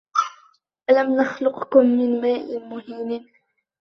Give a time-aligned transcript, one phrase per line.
[0.89, 3.27] أَلَم نَخلُقكُم مِن ماءٍ مَهينٍ